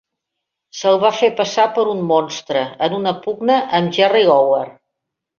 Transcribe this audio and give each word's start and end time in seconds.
Se'l 0.77 0.95
va 1.01 1.09
fer 1.17 1.27
passar 1.41 1.65
per 1.75 1.83
un 1.91 1.99
"monstre" 2.11 2.63
en 2.87 2.95
una 3.01 3.13
pugna 3.25 3.57
amb 3.81 3.93
Jerry 3.99 4.23
Lawler. 4.31 4.65